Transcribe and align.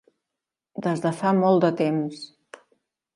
Des 0.85 1.03
de 1.03 1.11
fa 1.19 1.33
molt 1.41 1.65
de 1.67 1.71
temps. 1.83 2.25